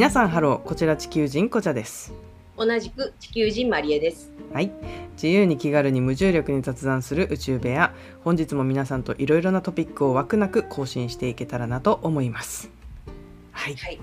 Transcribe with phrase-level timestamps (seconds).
[0.00, 0.58] 皆さんハロー。
[0.66, 2.14] こちら地球人こちゃです。
[2.56, 4.32] 同じく地球人マリエです。
[4.50, 4.72] はい。
[5.12, 7.92] 自由に気軽に無重力に雑談する宇宙部屋
[8.24, 12.70] 本日も皆さんといろいろなトピックを枠なく交信していけたらなと思います。
[13.52, 13.76] はい。
[13.76, 14.00] はい。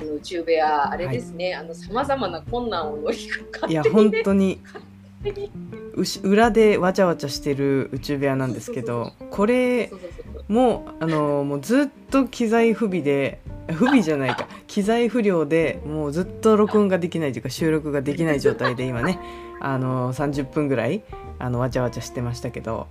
[0.00, 4.62] あの宇宙部屋あれですね、あのさまざまな困難を乗り越えいや本当に
[6.22, 9.92] 裏でわちゃわちゃしてる宇宙部屋なんですけどこれ
[10.48, 13.42] もうあのもうずっと機材不備で
[13.72, 14.48] 不備じゃないか。
[14.66, 19.18] 機材不良でもうずっと録音ができないというか収録ができない状態で今ね
[19.60, 21.02] あの30分ぐらい
[21.38, 22.86] あのわちゃわちゃしてましたけど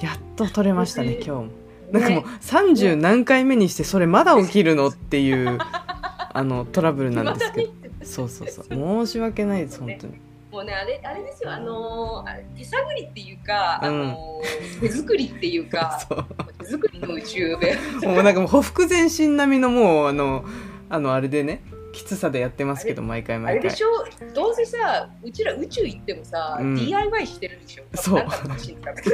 [0.00, 1.46] やっと撮れましたね今日も。
[1.90, 7.72] なんかもう30何回目にしてそれまだ起きるのっていうあのトラブルなんですけど。
[8.02, 8.64] そうそうそう。
[8.68, 10.14] 申し訳ないです本当に。
[10.50, 11.52] もうねあれあれですよ。
[11.52, 16.00] あのー手探りっていうか、あのー手作りっていうか
[16.68, 17.76] 作りの宇宙部屋
[18.12, 20.44] もうなんかもうほふ前進並みのもうあの
[20.88, 23.88] あのあれでねきつさでやってますけど毎回あれ毎回でしょ？
[24.34, 26.74] どうせさうちら宇宙行ってもさ、うん。
[26.76, 27.84] DIY してるでしょ？
[27.94, 28.22] そう。
[28.22, 28.56] 浮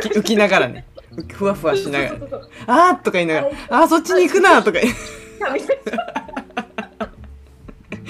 [0.00, 0.84] き浮きながらね。
[1.32, 2.08] ふわふわしながら。
[2.10, 4.78] そうそうそうそう「あー」とか言いながら「あーそっちに行くな」とか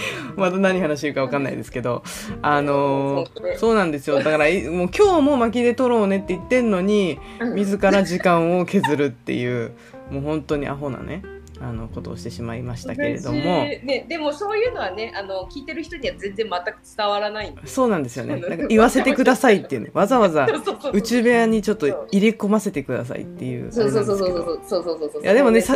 [0.36, 2.02] まだ何話してるか分かんないですけど
[2.42, 4.18] あのーそうなんですよ。
[4.18, 7.18] だからいもう今日も巻きで撮ろうねって言ってんのに
[7.54, 9.72] 自ら時間を削るっていう
[10.10, 11.22] もう本当にアホなね
[11.60, 13.38] あのことをしてしまいましたけれども。
[13.38, 18.36] ね、でもそういうのはねあの聞いてる人には全然全く伝わらないそうなんですよね。
[18.36, 19.90] なんか言わせてくださいっていうね。
[19.94, 20.46] わざわざ
[20.92, 23.68] 宇宙部屋にちょっと入れ込ませてくださいっていう。
[23.68, 25.74] あそうそうそうそうそうそうそうそういやでもねさ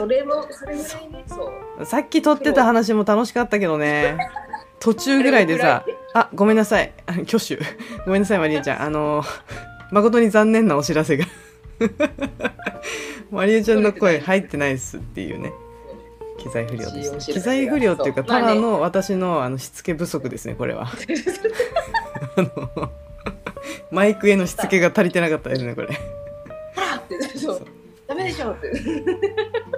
[1.98, 4.16] っき撮ってた話も楽しかったけどね
[4.80, 7.58] 途中ぐらいでさあごめんなさいあ挙手
[8.04, 9.22] ごめんなさいマリエちゃんあの
[9.90, 11.26] 誠に残念なお知らせが
[13.30, 15.52] マリエちゃんの声入ってないっすっていうね
[16.38, 20.88] 機材不良です、ね、機材不良っていうかただの私のあのしつけ不足ですねこれは。
[22.36, 22.90] あの
[23.90, 25.88] マイクへのしつけが足りてなかったですねこれ。
[27.36, 27.62] そう。
[28.06, 28.72] ダメでしょって。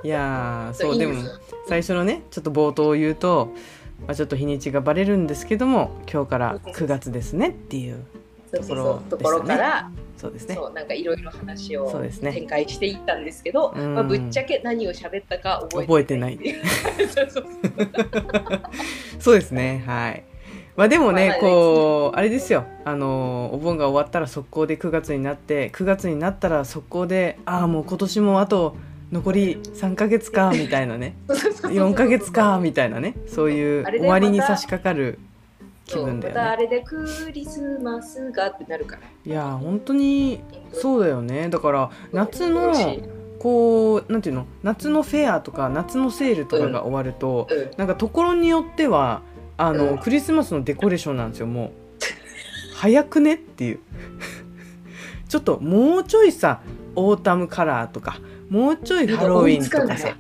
[0.03, 1.23] いやー そうでも
[1.69, 3.53] 最初のねちょっと冒頭を言うと、
[4.07, 8.05] まあ、ちょっと日にちがバレるんですけども今日から9月ですねっていう
[8.51, 9.91] とこころから
[10.21, 10.59] そうですね。
[10.75, 11.91] なんかいろいろ話を
[12.21, 13.95] 展開していったんですけど、うん。
[13.95, 16.39] まあ、ぶっちゃけ何を喋ったか覚覚えてない。
[19.19, 19.83] そうですね。
[19.87, 20.25] はい。
[20.77, 22.65] まあでもねまあこうあれですよ。
[22.85, 28.77] あのお盆が終わったら速攻で9月になって9月になったら速攻でああもう今年もあと
[29.11, 31.17] 残り3ヶ月かみたいなね。
[31.29, 33.15] そうそうそう4ヶ月かみたいなね。
[33.27, 35.19] そういう終わりに差し掛かる
[35.91, 36.41] 気分だよね。
[36.41, 39.03] またあれでクリスマスがってなるから。
[39.25, 40.41] いや本当に
[40.73, 41.49] そうだよね。
[41.49, 42.73] だから夏の
[43.39, 44.47] こうなんていうの？
[44.63, 49.23] 夏のフェアとか夏のセールとかが終わると、うんなんかところによっては
[49.57, 49.99] あの、うん。
[49.99, 51.47] クリスマスのデコレーションなんですよ。
[51.47, 51.71] もう
[52.75, 53.79] 早くねっていう。
[55.29, 56.61] ちょっともうちょいさ
[56.97, 58.19] オータムカラーとか
[58.49, 60.17] もうちょいハロウィンとかさ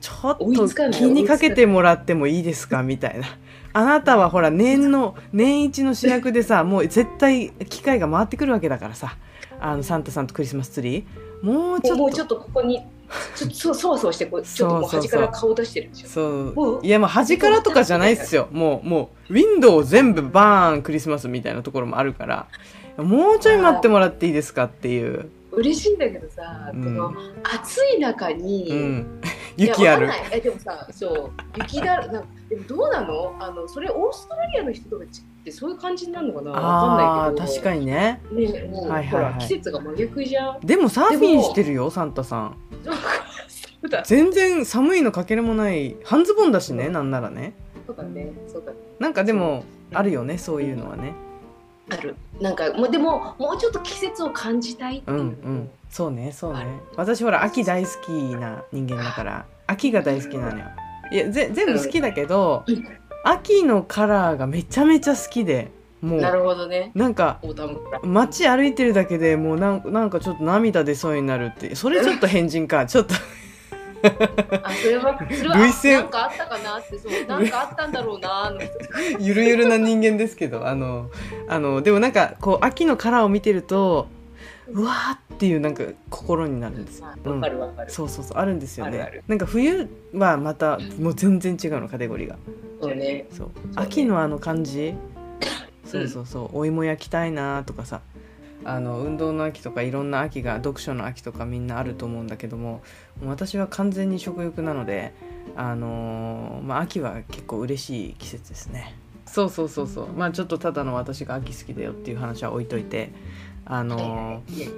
[0.00, 2.84] ちょっと気にかけてもらってもいいですか？
[2.84, 3.26] みたいな
[3.72, 9.16] あなたはほら年の年一の主役でさもう絶対機会が回ってくるわけだからさ。
[9.62, 11.46] あのサンタさんとクリスマスツリー。
[11.46, 12.02] もうちょっと。
[12.02, 12.82] もうちょっとここに
[13.36, 16.86] ちょっとそうそわそわしてこう ちょっともう端から顔出してるんですよそう。
[16.86, 18.48] いやもう端からとかじゃないっすよ。
[18.50, 22.48] もうもうウィンドウ全部バーンクリスマスみたいなところもあるから
[22.96, 29.20] もうちょい待ってもらっていいですかっていう、嬉しいんだけどさ、うんこの暑い中に、うん、
[29.56, 30.08] 雪ある。
[30.30, 33.36] えでもさそう雪だなんかでもどうなの？
[33.40, 35.06] あのそれオーストラリアの人とかっ
[35.44, 36.50] てそういう感じになるのかな？
[36.52, 37.60] わかんないけど。
[37.60, 38.20] 確かにね。
[38.30, 39.32] にねもう、はいはいはい。
[39.34, 40.60] ほら季節が真逆じゃん。
[40.60, 42.56] でもサーフィンしてるよサンタさん。
[44.04, 47.54] 全然寒いのかけらもない半ズボンだしねなんならね。
[47.86, 48.78] そうだねそうだね。
[49.00, 51.14] なんかでもあるよねそういうのはね
[51.92, 52.16] ある。
[52.40, 55.70] なんかもうでももうちょっと季節を感じたいってういう、んうん。
[55.90, 56.66] そうねそうね。
[56.96, 60.64] 私ほら秋大好きな人間だから秋が大好きなのよ。
[61.10, 62.84] いやぜ全部好きだけど、うん。
[63.24, 66.90] 秋のカラーがめちゃめちゃ好きでもなうるほどね。
[66.94, 67.40] なんか
[68.02, 72.86] 街歩いてるだけでもうなんなんかちょっと涙出そうになるってそれちょっと変人か。
[72.86, 73.14] ちょっと
[74.62, 76.00] あそれはそれは涙腺。
[76.00, 78.60] なんかあったかなってそう なんかあったんだろうなの
[79.18, 81.10] ゆるゆるな人間ですけどあの
[81.48, 84.08] あのでもなんかこう秋のカラーを見てると
[84.68, 89.00] うわーっていうなんか心になるんですよ、わうんかるわかる、そうそうそうあるんですよね。
[89.00, 89.24] あるある。
[89.26, 92.36] なんか冬はまたもう全然違うのカテゴリーが。
[92.80, 93.26] そうね。
[93.30, 93.46] そう。
[93.48, 93.52] ね。
[93.74, 94.94] 秋のあの感じ？
[95.84, 96.58] そうそうそう。
[96.58, 98.00] お芋焼きたいなとかさ
[98.64, 102.82] あの運動の秋とかいろんな秋が読書の秋とかみんなあると思うんだけども
[103.24, 105.12] 私は完全に食欲なので
[105.56, 108.94] あのーまあ秋は結構嬉しい季節ですね。
[109.26, 110.12] そうそうそうそう。
[110.12, 113.10] まあちょっとただの私が秋好きだよっていう話は置いといて
[113.64, 114.68] あのーね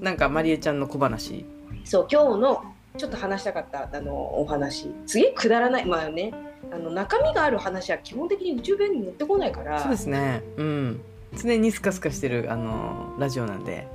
[0.00, 1.44] なんかまりえちゃんの小話。
[1.84, 2.62] そう今日の
[2.96, 4.86] ちょっと話したかったあのお話。
[5.06, 5.86] 次くだらない。
[5.86, 6.32] まあね
[6.72, 9.80] あの中身がある話は基本的に宇宙弁に持ってこないから。
[9.80, 10.42] そうですね。
[10.56, 11.00] うん
[11.36, 13.86] 常にスカスカしてるあのーラジオなんで。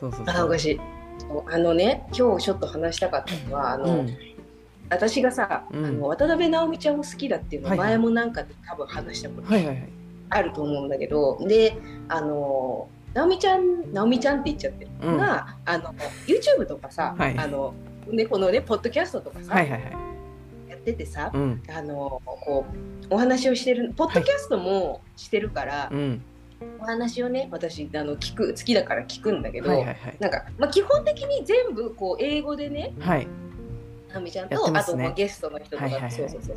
[0.00, 0.36] そうそうそう。
[0.36, 0.80] あおかしい。
[1.50, 4.16] あのね今日ちょっと話したかったのはあの、うん。
[4.90, 5.84] 私がさ、うん。
[5.84, 7.88] あの渡辺直美ちゃんを好きだっていうのははいはい。
[7.90, 9.88] 前もなんかで多分話したことはいはいはい。
[10.30, 11.76] あると思うんだけど、で
[12.08, 15.94] あの直美ちゃん直美ちゃんって言っちゃってるのが、あの
[16.26, 17.38] YouTube とかさ、はい。
[17.38, 17.74] あの
[18.10, 19.92] ねこのねポッドキャストとかさ、はいはいはい。
[20.70, 21.62] やっててさ、うん。
[21.74, 22.66] あのこ
[23.10, 26.22] うお話をしてるポッドキャストもしてるから、うん
[26.80, 30.16] お話をね私あの聞く好きだから聞くんだけど、はいはいはい。
[30.18, 33.26] なんか、まあ、基本的に全部こう英語でねはい。
[34.12, 34.82] 直美ちゃんと、ね。
[34.84, 36.12] とまあゲストの人とか、はいはいはい。
[36.12, 36.56] そうそうそう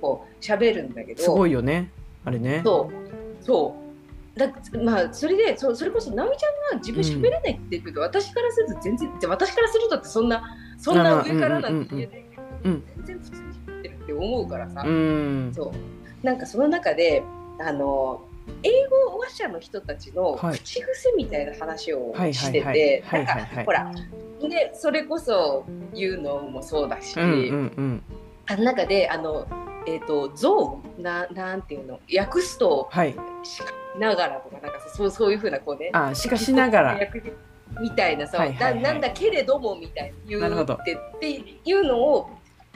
[0.00, 1.90] こう喋るんだけどすごいよね
[2.24, 2.62] あれね。
[2.64, 4.38] そうそう。
[4.38, 4.48] だ
[4.84, 12.84] まあそれでそうそれこそ直美ちゃんが自分喋れないって言うけど、私からすると全然じゃあ私からするとってそんなそんな上からなんて言えないけど、うん。
[12.96, 15.52] 全然普通に喋ってるって思うからさ、うん。
[15.54, 15.72] そ
[16.22, 16.26] う。
[16.26, 17.22] なんかその中で
[17.60, 18.22] あの
[18.62, 20.58] 英語話者の人たちのはい。
[20.58, 23.24] 口癖みたいな話をはいしてはいてはい。
[23.24, 23.92] なんかほら
[24.40, 25.64] でそれこそ
[25.94, 27.38] 言うのもそうだし、うんうん
[27.76, 28.02] うん。
[28.46, 29.46] あの中であの
[29.86, 33.14] えっ、とゾウななんていうの訳すとはい。
[33.42, 36.92] しかしながらとかなんかそうそういうふうなこうねあしかしながら。
[36.94, 37.22] 訳
[37.80, 38.82] みたいなさ、はいはいはい。
[38.82, 41.30] ななんだけれどもみたいな言うってって
[41.64, 42.30] いうのを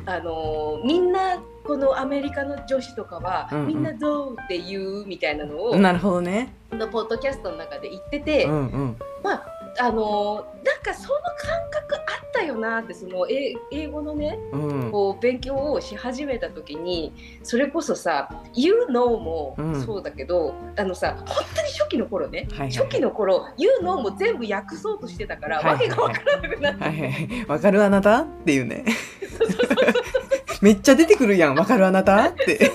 [0.06, 3.66] あのーみんなこのアメリカの女子とかは、うんうん。
[3.68, 6.52] みんなどうって言うみたいなのを、なるほどね。
[6.70, 8.96] このポッドキャストの中で言ってて、うんうん。
[9.22, 9.46] まあ
[9.78, 14.56] あのーなんかその感覚あったよなってその英英語のねう
[14.88, 14.90] ん。
[14.90, 17.12] こう勉強をし始めた時に
[17.42, 19.82] それこそさ「You know」もうん。
[19.82, 28.20] そうだけど、あのさ本当に初期の頃ね、はいはい初期の頃「You know」も全部訳そうとしてたから、はいはいわけが分からなくなって、はいはいわかるあなた？
[28.22, 28.84] っていうね。
[30.60, 32.28] めっちゃ出てくるやんわかるあなた？
[32.28, 32.70] って。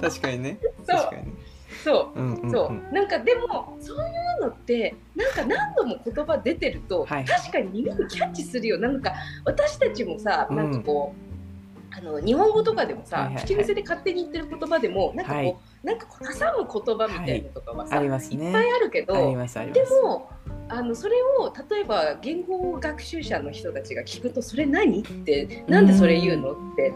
[0.00, 0.58] 確かにね。
[0.86, 1.26] 確かに。
[1.26, 1.37] ね
[1.84, 2.20] そう。
[2.20, 4.00] うんうんそう、んなんかでもそうい
[4.38, 7.24] うのってなんか何度も言葉出てると、はい。
[7.24, 8.78] 確かに耳にキャッチするよ。
[8.78, 9.12] なんか
[9.44, 10.56] 私たちもさうん。
[10.56, 13.44] なんかこう、あの日本語とかでもさ、はいはいはい。
[13.44, 15.56] 口癖で勝手に言ってる言葉でもなんかこう、はい。
[15.84, 18.46] なんか挟む言葉みたいなのとかはさ、ありますね。
[18.46, 20.30] いっぱいあるけどありますありまですも
[20.68, 26.92] あのそれを例えば言語学習者の人たちが聞くとそれ何ってなんでそれ言うのって。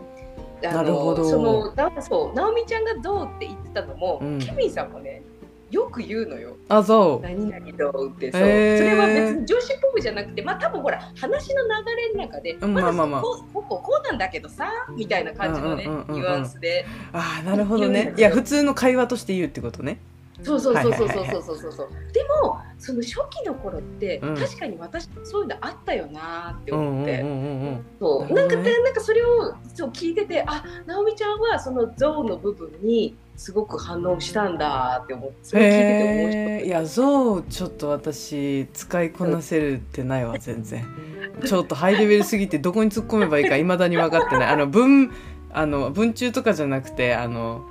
[0.68, 1.24] あのなるほど。
[1.24, 4.38] そのだそう直美ちゃんがどうって言ってたのも、うん。
[4.38, 5.22] ケビンさんもね
[5.70, 6.56] よく言うのよ。
[6.68, 7.26] あそう。
[7.26, 8.78] 何々どうってそう、へー。
[8.78, 13.20] それは別に女子っぽくじゃなくてまあ多分ほら話の流れの中で、うんまあまあまあ。
[13.22, 16.84] こうこうなんだけどさみたいな感じのね、うんうんうんうんうんニュアンスで。
[17.12, 18.12] あーなるほどね。
[18.16, 19.98] いや普通の会話として言うってことね
[20.42, 27.32] そうそうそうそうそうそうそうでもその初期の頃って、うん確かに私そういうのあったよなって思って、うんう
[27.70, 40.84] んそうなんかなんかそれをそう聞いててあ直美ちゃんはその象の部分にすごく反応したんだって思ってそれ聞いてて面白かったへえいや象ちょっと私使いこなせるってないわ全然
[41.44, 45.10] ちょっとハイレベルすぎてどこに突っ込めばいいかいまだに分かってないあの文
[45.52, 47.66] あの文中とかじゃなくてあの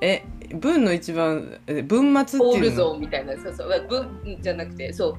[0.00, 2.76] え文の一番え文末っていうの？
[2.76, 3.86] ゾーンみたいなそうそう。
[3.88, 5.16] 文じゃなくてそ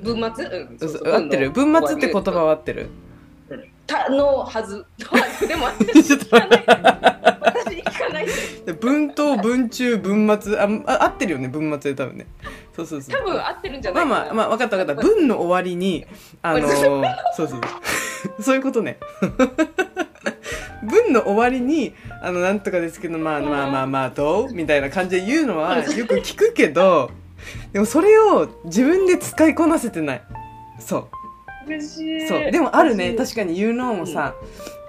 [0.00, 0.02] う。
[0.02, 0.44] 文末？
[0.46, 1.12] うんそうそう。
[1.12, 1.50] 合ってる。
[1.50, 2.88] 文末って言葉は合ってる。
[3.86, 4.84] たのはず。
[5.46, 6.64] でも 私聞かない。
[7.40, 8.26] 私聞かない。
[8.80, 10.58] 文頭文中文末。
[10.58, 12.26] ああ合ってるよね文末で多分ね。
[12.74, 13.20] そうそうそう。
[13.20, 15.02] 多分合ってるんじゃないまあまあまあ分かった分かった。
[15.02, 16.06] 文の終わりに
[16.42, 17.02] あのー
[17.36, 17.60] そうそう。
[18.40, 18.98] そういうことね。
[20.82, 24.52] 文の終わりにあのなんとかですけどまあまあまあまあどう？
[24.52, 27.10] みたいな感じで言うのはよく聞くけど
[27.72, 30.22] でもそれを自分で使いこなせてない。
[30.78, 31.08] そう。
[31.66, 32.28] 嬉しい。
[32.28, 32.50] そう。
[32.50, 33.12] でもあるね。
[33.14, 34.34] 確かに言うのもさ、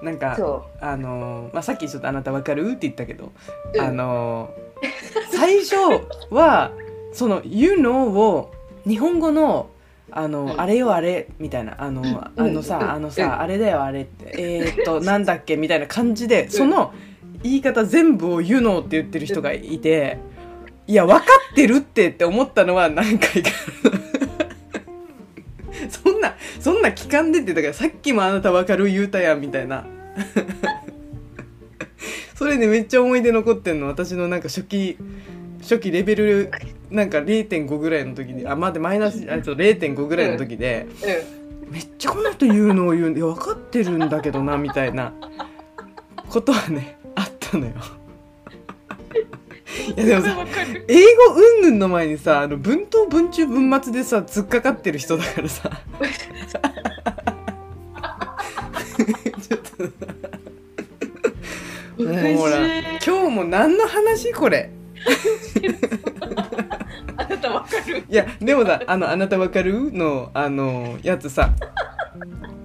[0.03, 3.31] なんかそあのーまあ、さっきちょっと「あなたわかる?」って言ったけど、
[3.73, 3.81] うん。
[3.81, 5.75] あのー最初
[6.29, 6.71] は
[7.13, 8.51] その「you know」を
[8.85, 9.69] 日本語の
[10.11, 10.61] あの、うん。
[10.61, 11.73] あれよあれみたいな。
[11.79, 12.03] あの、
[12.35, 12.91] あのさ、うん。
[12.91, 13.39] あのさ、うん。
[13.41, 14.35] あれだよあれって。
[14.37, 15.57] えー、っと なんだっけ？
[15.57, 16.93] みたいな感じでその
[17.43, 20.17] 言い方全部を「you know」って言ってる人がいて
[20.88, 23.51] いや分かってるってって思ったのは何回か。
[25.89, 29.85] そんなそんな聞かんでってだからさっきもあなた分かる言うたやんみたいな。
[32.35, 34.97] それねめっちゃ思い出残ってんの私のなんか初期
[35.62, 36.51] 初期レベル
[36.89, 40.88] なんか0.5ぐらいの時にあまでマイナスあと0.5ぐらいの時で、
[41.67, 45.13] うめっちゃこの人言うのを言うんでいや分かってるんだけどなみたいな
[46.29, 46.97] ことはね
[47.53, 47.72] たのよ。
[49.95, 50.36] いやでもさ
[50.88, 55.69] 英語うんぬんの前にさあの文頭文中文末でさ突っかかってる人だからさ。
[59.41, 59.83] ちょっと
[62.03, 62.57] もうほら
[63.05, 64.72] 今日も何の話これ？
[67.17, 68.03] あなたわかる？
[68.10, 71.53] いやでもさあの「あなたわかる?」のあのやつさ。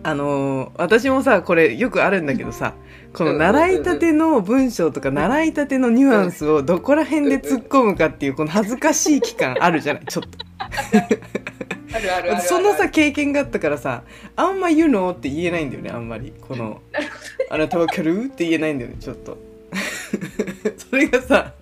[0.04, 2.72] あの私もさこれよくあるんだけどさ
[3.12, 10.04] この習いたての文章とか習いたてのニュアンスをどこら辺で突っ込むかっていうこの恥ずかしい期間あるじゃない？
[10.06, 10.38] ちょっと。
[10.60, 14.02] あるあるあるそのさ経験があったからさ
[14.36, 16.32] あんま言うのって言えないんだよねあんまり。
[16.40, 16.80] この
[17.50, 19.38] 「あなたわかる?」って言えないんだよねちょっと。
[20.90, 21.52] それがさ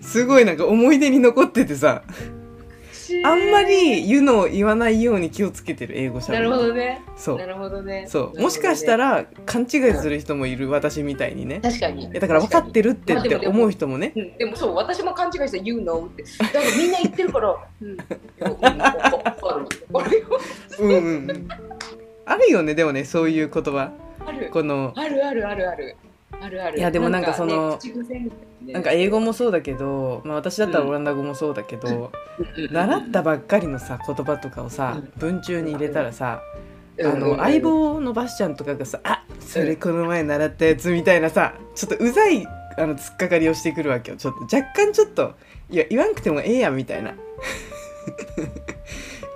[0.00, 2.02] すごいなんか思い出に残っててさ
[3.24, 7.02] あんまり言うのを言わないように気をつけてる英語しゃべなるほどね。
[7.16, 7.38] そう。
[7.38, 8.06] なるほどね。
[8.08, 8.40] そう。
[8.40, 11.60] もしかしたらら勘違いする人もいる私みたいにね。
[11.60, 12.10] 確かに。
[12.12, 14.12] だから分かってるってって思う人もね。
[14.16, 16.22] うん、でもそう私も勘違いして言うのって。
[16.22, 17.56] だからみんな言ってるから。
[17.80, 17.96] うん
[20.78, 21.48] うん。
[22.26, 23.92] あるよねでもねそういう言葉。
[24.26, 24.50] ある。
[24.50, 25.96] このあるあるあるある
[26.40, 26.78] あるある。
[26.78, 28.02] いやでもなんかそのねな
[28.66, 28.72] ね。
[28.72, 35.12] なんか英語もそうだけど、まあ、私だったらオランダ語もそうだけど、うん習ったばっかりのさ言葉とかをさうん。
[35.16, 36.40] 文中に入れたらさ、
[36.98, 44.16] うんあの相棒のバスチャンとかがさ「あそれこの前習ったやつ」みたいなさちょっとうざいあの突っかかりをしてくるわけよ。
[44.16, 45.34] ちょっと若干ちょっと
[45.70, 47.14] いや言わんくてもええやんみたいな。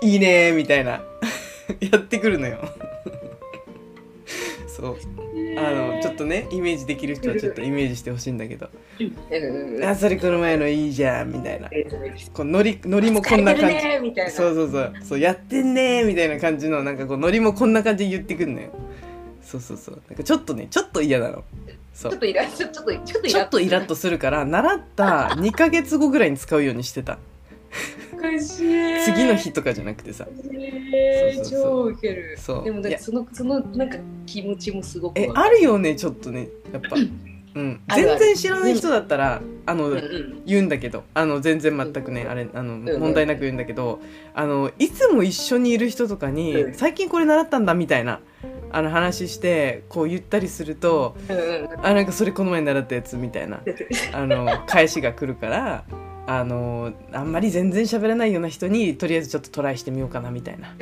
[0.03, 1.03] いいねーみたいな。
[1.81, 2.59] やってくるのよ。
[4.69, 4.97] そう。
[5.57, 5.88] あの
[6.19, 8.69] とねイメージできる人はちょっとイメージしてほしいんだけど
[9.01, 9.85] 「うん。
[9.85, 11.69] あそれこの前のいいじゃん」みたいな。
[11.73, 13.77] えーこうノリノリもこんな感じ。
[14.31, 14.93] そうそうそう。
[15.03, 18.69] そうやってんねーみたいな感じのなんかこうノリもこんな感じで言ってくんのよ。
[19.43, 20.03] そうそうそう。
[20.09, 21.45] なんかちょっとねちょっと嫌なの。
[21.95, 22.13] そう。
[22.13, 27.19] ちょっとイラちょっとちょっとイラッとするから習った2ヶ月後ぐらいに使うようにしてた。
[28.08, 29.05] おかしい。
[29.05, 30.27] 次の日とかじゃなくてさ。
[30.93, 32.37] え超ウケる。
[32.39, 32.65] そう。
[32.65, 36.49] でもなんかそのそのなんか気持ちもすごくえあるよねちょっとね。
[36.73, 36.97] やっぱ。
[37.55, 37.81] うん。
[37.89, 41.05] 全然知らない人だったらあの、うんうん言うんだけど。
[41.15, 44.01] あの全然全くねあれあのん問題なく言うんだけど。
[44.35, 46.75] あのいつも一緒にいる人とかにうん。
[46.75, 48.21] 最近これ習ったんだみたいな
[48.71, 51.87] あの話してこう言ったりするとうんうん。
[51.87, 53.63] あなんかそれこの前習ったやつみたいな
[54.13, 55.85] あの返しが来るから
[56.29, 60.75] あのあんまり全然喋らないような人にとりあえずちょっとトライしてみようかなみたいな。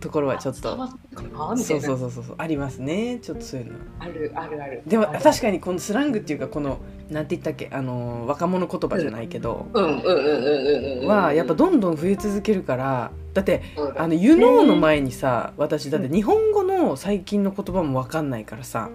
[0.00, 0.60] ところはちょっと。
[0.62, 3.18] そいうなそうそうそうありますね。
[3.18, 3.78] ちょっとそういうの。
[4.00, 4.82] あるあるある。
[4.86, 6.78] でも確かにこのスラングっていうかこの
[7.10, 7.68] なんて言ったっけ？
[7.70, 13.12] あの若者言葉じゃないけど、はやっぱどんどん増え続けるから。
[13.34, 13.62] だって
[13.96, 18.88] あの「you know」の前にさ私だって日本語の最近の言葉も分かんないからさ。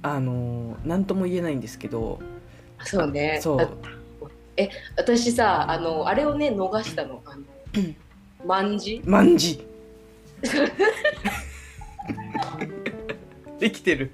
[0.00, 2.20] あの何とも言えないんですけど。
[2.84, 3.40] そうね。
[3.42, 3.60] そう。
[3.60, 3.68] あ
[4.58, 7.22] え私さあのあれをね逃したの。
[7.24, 7.42] あの
[8.44, 9.36] 万字「まん。
[9.36, 9.62] じ」
[13.58, 14.10] できてる。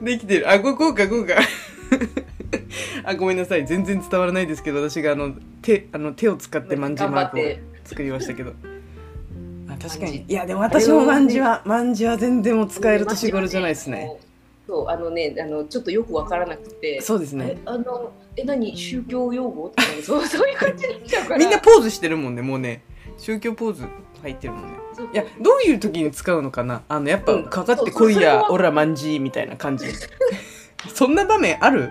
[0.00, 0.50] できてる。
[0.50, 1.34] あここうかこうか
[3.04, 3.66] あごめんなさい。
[3.66, 7.40] 全然伝わらないですけど私があの手あの手を使ってまんじマークを
[7.84, 8.52] 作りましたけど。
[9.68, 10.24] あ確かに。
[10.28, 14.18] いやでも私もまんじはまんじは全然もう使える年頃じゃないですね。
[14.68, 17.00] そうあのねあのちょっとよくわからなくて。
[17.00, 17.56] そうですね。
[17.56, 18.76] えあのえ何？
[18.76, 19.68] 宗教用語？
[19.70, 21.38] とかそうそういう感じになっちゃうから。
[21.38, 22.82] みんなポーズしてるもんねもうね。
[23.18, 23.84] 宗教ポーズ
[24.22, 24.78] 入ってるもんね。
[25.12, 26.82] いやどういう時に使うのかな？
[26.88, 27.44] あのやっぱうん。
[27.44, 29.86] かかってこいやオラまんじみたいな感じ。
[30.92, 31.90] そんな場面ある？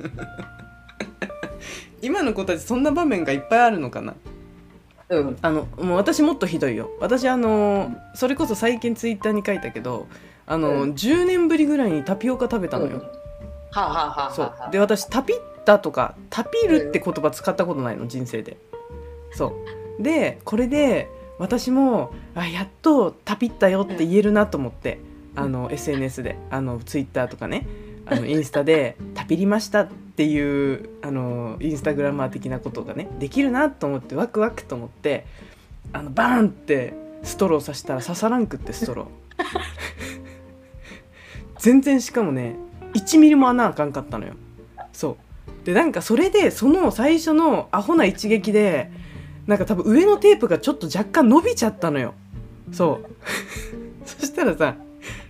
[2.02, 4.14] 今の子たちそんな場面がいっぱいあるのかな？
[5.10, 5.36] うん。
[5.42, 6.90] あのもう私もっとひどいよ。
[7.00, 10.06] 私あのそれこそ最近ツイッターに書いたけど
[10.46, 10.92] あの、うん。
[10.92, 13.00] 10年ぶりぐらいにタピオカ食べたのよ、うん。
[13.00, 13.06] は
[13.74, 14.68] あ、はあはあはあそはあ。
[14.68, 14.72] う。
[14.72, 18.56] で私タピったとかタピるって言葉使ったことないの人生で。
[19.32, 19.54] そ
[19.98, 20.02] う。
[20.02, 24.98] でこれで私もあやっとタピったよって言えるなと思って、
[25.34, 27.66] あの SNS であのツイッターとかね
[28.06, 35.26] あのインスタで「タピりました」っていうあのインスタグラマー的なことがねできるなと思ってワクワクと思って
[35.92, 39.06] あのバーンってストローさしたら刺さらんくってストロー。
[41.58, 42.56] 全然しかもね
[42.94, 44.34] 1ミリも穴あかんかったのよ。
[44.92, 45.16] そう
[45.64, 48.90] でなんかそれでその最初のアホな一撃で
[49.46, 52.14] なんか多分上のテープがちょっと若干伸びちゃったのよ。
[52.72, 53.06] そう。
[54.06, 54.76] そしたらさ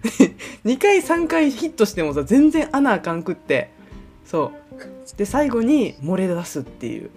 [0.64, 3.70] 2回3回ヒットしてもさ全然穴あかんくって。
[4.24, 5.16] そう。
[5.16, 7.10] で最後に漏れ出すっていう。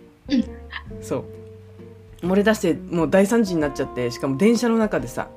[1.01, 2.25] そう。
[2.25, 5.27] 漏れ出してもう大惨事になっちゃってしかも電車の中でさ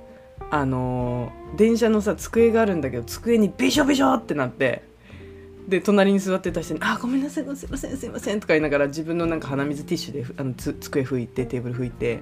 [0.50, 4.82] あのー電車のさ机があるんだけど机にビショビショってなって
[5.68, 12.20] で隣に座ってた人に「あごめんなさいすいませんすいません」とか言いながら自分のなんか鼻水ティッシュでふあのつ机拭いてテーブル拭いて、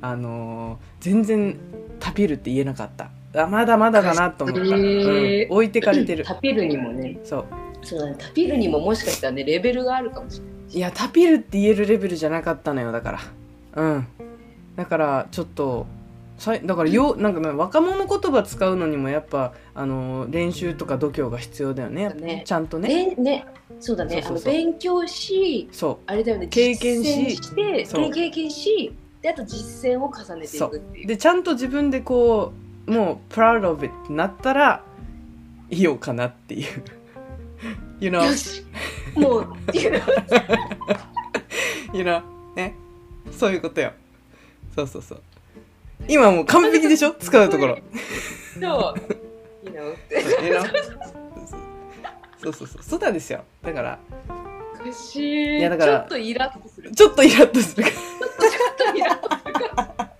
[0.00, 1.58] あのー全然
[2.00, 3.10] タピるって言えなかった。
[3.34, 5.46] あまだまだだなと思った、へー。
[5.46, 5.52] うん。
[5.52, 6.24] 置いてかれてる。
[6.24, 7.18] タピルにもね。
[7.24, 7.44] そう。
[7.82, 8.16] そうだね。
[8.18, 13.12] タピルにももしかしたらねレベルがあるかもしれないいやタピるって言えるレベルじゃなかったのよだか
[13.74, 13.82] ら。
[13.82, 14.06] うん。
[14.76, 15.86] だからちょっと
[16.38, 22.10] だからよなんかね若者言葉使うのにもやっぱあの練習とか度胸が必要だよね。
[22.10, 22.42] ね。
[22.44, 22.88] ちゃんとね。
[22.88, 23.46] ねね
[23.80, 24.22] そうだね。
[24.22, 26.46] そう勉強しそあれだよね。
[26.48, 31.04] 経験しして経験しであと実践を重ねていくっていう。
[31.06, 31.08] う。
[31.08, 32.52] でちゃんと自分でこ
[32.86, 34.84] うもう proud of it ってなったら
[35.70, 36.84] 言おうかなっていう。
[37.98, 38.22] you know?
[38.22, 38.62] よし。
[39.14, 39.90] もう you
[42.04, 42.22] know?
[42.54, 42.74] ね。
[43.32, 43.92] そういうことよ。
[44.74, 45.22] そうそうそう
[46.08, 47.12] 今もう完璧でしょ？
[47.18, 47.78] 使うところ。
[48.60, 49.00] そう。
[49.66, 49.72] いい
[52.42, 52.82] そうそうそう。
[52.82, 53.44] そうなんですよ。
[53.62, 53.98] だから。
[54.80, 55.58] おかしい。
[55.58, 56.00] いやだから。
[56.00, 56.92] ちょっとイラッとする。
[56.92, 57.82] ちょっとイラッとする。
[57.84, 59.52] かちょっとイラッとする。
[59.76, 60.10] か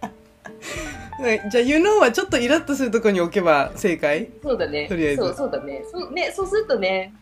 [1.50, 4.28] じゃあ You know はちょっとイラッとするところに置けば正解？
[4.42, 4.87] そうだね。
[4.88, 5.23] とりあえず。
[5.23, 5.85] そうそうだね。
[5.90, 7.14] そうねそうするとね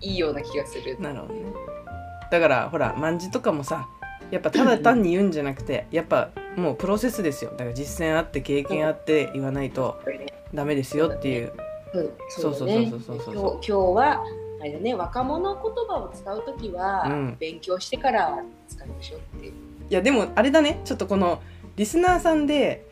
[0.00, 0.96] いいような気がする。
[1.00, 1.40] なるほどね。
[2.30, 3.86] だからほら万字とかもさ
[4.30, 7.52] やっぱただ単に言うんじゃなくてやっぱもうプロセスですよ。
[7.52, 10.00] だから実践あって経験あって言わないと
[10.54, 11.52] ダメですよっていう。
[11.94, 12.10] うん。
[12.30, 14.24] そうそうそうそうそうそう今日今日は
[14.60, 17.36] あれだね若者言葉を使うときは、うん。
[17.38, 19.52] 勉強してから使いましょうっていう。
[19.88, 20.80] いやでもあれだね。
[20.84, 21.40] ちょっとこの
[21.76, 22.84] リスナーさんで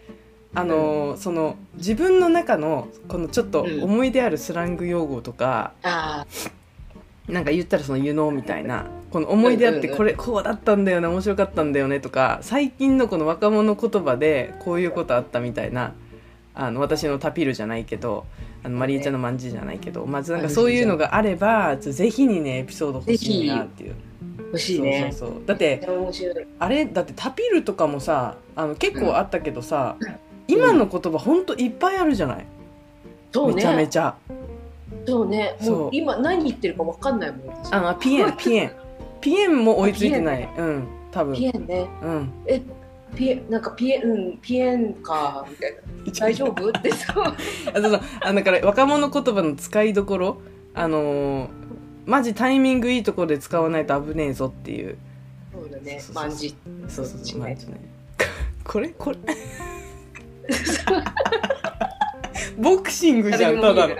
[0.54, 3.82] あのーその自分の中のこのちょっとうん。
[3.82, 6.26] 思い出あるスラング用語とか、あ
[7.28, 15.94] なんか言ったらその「湯のみたいなこの思い出あってうんうんうんこれこうだったんだよね面白かったんだよねとか最近のこの若者言葉でこういうことあったみたいな
[16.52, 18.26] あの私のタピルじゃないけど
[18.64, 23.94] あのマリエちゃんのまんじじゃないけどまずなんかそういうのがあればぜひにねエピソード欲しいなっていう。
[24.38, 25.10] 欲しいね。
[25.12, 25.46] そうそうそう。
[25.46, 25.88] だって
[26.58, 29.96] あれだってタピルとかもさあの結構あったけどさ、
[30.48, 32.46] 今の言葉ほんといっぱいあるじゃない、
[33.30, 33.54] そうね。
[33.54, 34.16] めちゃめちゃ。
[35.06, 35.56] そうね。
[35.60, 35.90] そうもう。
[35.92, 37.72] 今何言ってるかわかんないもん私。
[37.72, 38.83] あのピエンピエン
[39.24, 40.46] ピエンも追いついてない。
[40.58, 41.34] うん多分。
[41.34, 41.86] ピエンね。
[42.02, 42.32] うん。
[42.46, 42.60] え
[43.16, 46.12] ピエンなんかピエンうんピエンかみたいな。
[46.20, 46.68] 大丈夫？
[46.68, 47.24] ってそう。
[47.24, 47.34] あ
[47.74, 48.00] そうそう。
[48.20, 50.36] あだから若者言葉の使いどころ？
[50.74, 51.48] あのー
[52.04, 54.98] マジタイミングいいところで使わないと危ねえぞっていう。
[55.54, 55.98] そうだね。
[55.98, 56.30] そうそう
[57.06, 57.24] そう。
[57.24, 57.56] そうマね。
[57.58, 57.80] ジね。
[58.62, 58.88] これ？
[58.90, 59.16] これ？
[62.58, 63.94] ボクシングじゃんただの。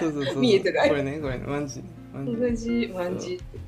[0.00, 0.36] そうそうそう。
[0.38, 0.88] 見えてない。
[0.88, 1.44] これねこれね。
[1.46, 1.80] マジ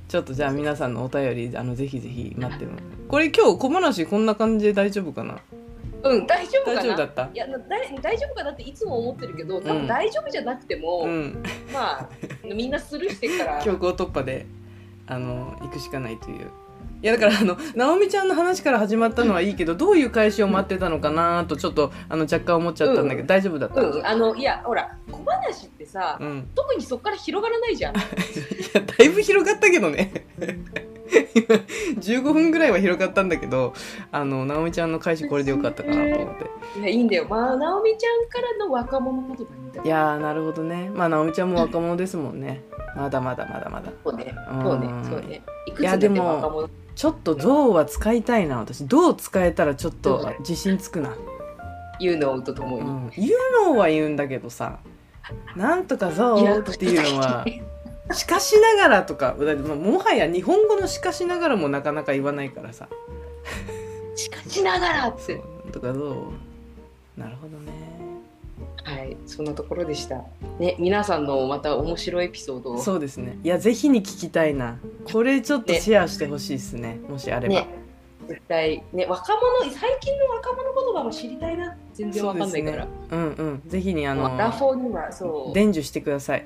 [0.08, 5.38] ちょっとじゃあ皆さんのお便りあのぜひぜひ待ってますこれ今日小話こんな感じで大丈夫かな？
[6.04, 6.80] うん大丈夫かな？
[6.80, 7.28] 大丈夫だった？
[7.32, 9.64] いやな大大丈夫かなっていつも思ってるけど多うん。
[9.80, 11.42] 分大丈夫じゃなくても、うん。
[11.72, 12.08] まあ
[12.44, 13.60] みんなスルーしてるから。
[13.64, 14.46] 強行突破で
[15.06, 16.46] あの行くしかないという
[17.00, 27.94] いやだからあの直美ちゃんの話から始まったのはいいけどどういう返しを待ってたのかなとちょっとあの若干思っちゃったんだけど、うん大丈夫だった、うんあのいやほら小話ってさ、うん、特にそこから広がらないじゃん。
[27.96, 27.98] い
[28.74, 30.26] やだいぶ広がったけどね。
[31.34, 31.56] 今
[32.00, 33.72] 15分ぐらいは広がったんだけど
[34.12, 36.38] あの直美ちゃんの返しこれでよかったかなと思っ
[36.74, 36.80] て。
[36.80, 37.26] いやいいんだよ。
[37.28, 40.90] まあ直美ちゃんからの若者言葉みたいいやーなるほどね。
[40.94, 42.62] まあ直美ちゃんも若者ですもんね。
[42.96, 43.92] まだまだまだまだ。
[44.04, 44.34] そうね。
[44.50, 44.62] うん。
[44.62, 44.88] そうね。
[45.10, 45.42] そうね。
[45.66, 46.68] いくつでも若者？
[46.98, 48.58] ちょっと象は使いたいな。
[48.58, 51.14] 私どう使えたらちょっと自信つくな。
[52.00, 52.84] 言うのとともに、う。
[52.86, 54.80] ん、言うのは言うんだけどさ。
[55.54, 57.44] なんとか象っていうのは
[58.10, 59.36] しかしながらとか。
[59.36, 62.88] もはや日本語のしかしながらもなかなか言わないからさ。
[64.16, 65.40] しかしながらって。
[65.70, 66.32] とかど
[67.16, 67.97] うなるほどね
[68.88, 70.24] はいそんなところでした。
[70.58, 72.78] ね皆さんのまた面白いエピソードを。
[72.78, 73.38] そうですね。
[73.44, 74.78] いやぜひに聞きたいな。
[75.12, 76.98] これちょっとシェアしてほしいですね。
[77.08, 77.68] もしあれば、ね。
[78.28, 78.82] 絶対。
[78.92, 81.76] ね若者最近の若者言葉も知りたいな。
[81.94, 83.62] 全然わかんないから、うんうん。
[83.66, 85.54] ぜひにあのもうアラフォーにはそう。
[85.54, 86.44] 伝授してください。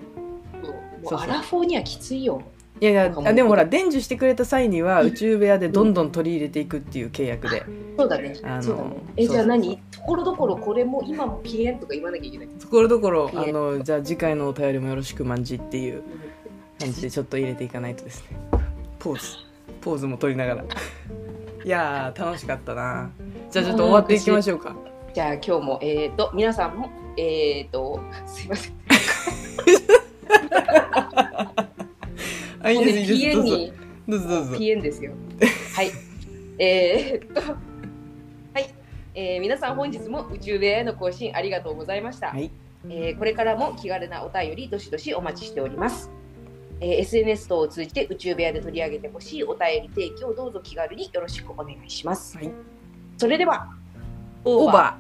[0.63, 0.75] そう。
[0.75, 2.43] もうアラフォーにはきついよ
[2.83, 7.65] いやいやあでもほら伝授してくれた際には宇宙部屋でどんどん取り入れていくっていう契約で。
[7.97, 8.37] そうだね。
[8.43, 8.91] あのそうだね。
[9.17, 9.79] えじゃあ何？
[9.93, 12.49] ところどころこれも今もピエンとか言わなきゃいけない？
[12.49, 16.03] ところどころあのじゃあ次回のお便りもよろしくまんじっていう
[16.81, 18.37] 感じでちょっと入れていかないとですね。
[18.99, 19.27] ポーズ。
[19.81, 20.65] ポーズも取りながら。
[21.65, 23.13] いやー楽しかったな。
[23.49, 24.75] じゃあちょっと終わっていきましょうか。
[25.15, 28.73] じゃあ今日もえっ、ー、と皆さんもえっ、ー、とすいません
[32.63, 33.73] あいいですいいピですどうぞエンに
[34.09, 34.57] どうぞどうぞ。
[34.59, 35.13] ピエンですよ。
[35.75, 35.91] はい。
[36.59, 38.75] えー、っと、はい、
[39.15, 42.29] えー皆さん本日も宇宙部屋への更新ありがとうございました。
[42.29, 42.51] はい。
[42.89, 46.11] えーこれからも気軽なお便りどしどしお待ちしております。
[46.81, 52.37] えー SNS 等を通じて宇宙部屋で取り上げてほしいお便り提供どうぞ気軽によろしくお願いします。
[52.37, 52.51] はい。
[53.19, 53.69] それでは、
[54.45, 54.97] オーバ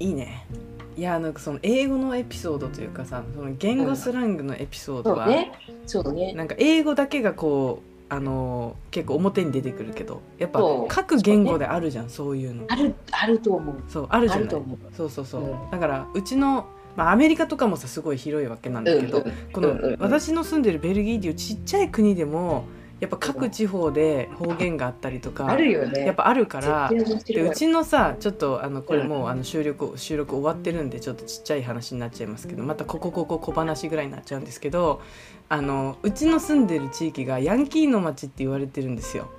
[0.00, 0.04] ー。
[0.04, 0.46] いいね
[0.96, 5.52] いやなんかその英語のエピソードというかさその言語スラングのエピソードは、そうね。
[5.86, 6.32] そうね。
[6.34, 13.76] なんか英語だけがこうあのー結構表に出てくるけどやっぱ各言語であるじゃんそういうのある、あると思う。
[13.88, 14.78] そうあるじゃないあると思う。
[14.96, 22.66] そうそうそう、うんだからうちの、まあ、アメリカとかもさすごい広いわけなんだけど、うんうんこの、うんうんうん私の住んでるベルギーっていうちっちゃい国でも
[23.04, 26.06] やっぱ各地方で方言があったりとかあるよね。
[26.06, 35.02] やっぱあるから絶対面白いうでちのさちょっとあのこれもうあの収録収録終わってるんでちょっとちっちゃい話になっちゃいますけどまたここここ小話ぐらいになっちゃうんですけど
[35.50, 39.30] あのうちの住んでる地域がヤンキーの町って言われてるんですよ。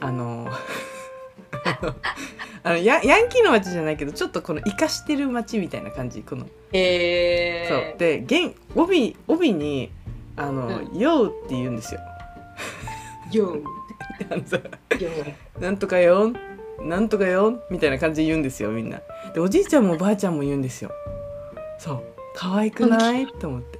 [0.00, 0.48] あの
[2.64, 9.92] あのヤヤンキーの町じゃないけどちょっとこの生かしてる町みたいな感じこのへそうで現帯帯に
[10.36, 12.00] あのう「よう」って言うんですよ。
[15.60, 16.32] なんとかよ
[16.80, 19.00] なんとかよみたいな感じで言うんですよみんな。
[19.32, 20.90] でおじいちゃんもおばあちゃんも言うんですよ。
[21.78, 22.02] そう。
[22.36, 23.24] 可愛くない？
[23.24, 23.78] って思って。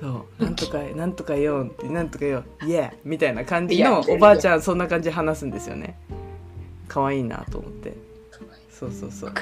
[0.00, 0.44] そう。
[0.44, 5.98] なんとかなんとかよってなんとかよイエーみたいな感じのおばあちゃんそんな感じで話すんですよね。
[6.88, 7.94] 可愛いなと思って。
[8.70, 9.32] そうそうそう。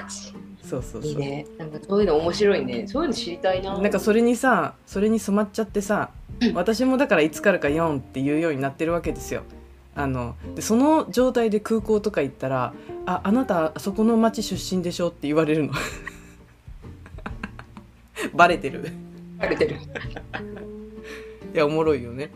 [0.62, 1.10] そうそうそう。
[1.10, 1.46] いいね。
[1.58, 2.86] なんかそういうの面白いね。
[2.86, 3.78] そういうの知りたいな。
[3.78, 6.10] なんかそれにさそれに染まっちゃってさ
[6.54, 9.42] 私もだからいつからか4って言うようになってるわけですよ。
[9.96, 12.74] あのでその状態で空港とか行ったら
[13.06, 15.72] 「ああなたあそこの町出身でしょ」って言われるの。
[18.34, 18.90] バレてる。
[19.38, 19.76] バレてる。
[21.54, 22.30] いやおもろいよね